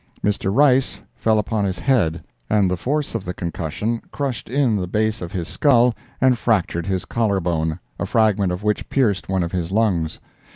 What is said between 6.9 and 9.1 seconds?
collar bone, a fragment of which